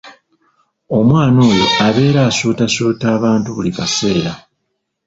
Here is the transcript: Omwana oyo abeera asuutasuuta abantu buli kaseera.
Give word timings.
Omwana 0.97 1.39
oyo 1.51 1.65
abeera 1.87 2.21
asuutasuuta 2.29 3.05
abantu 3.17 3.49
buli 3.55 3.71
kaseera. 3.77 4.33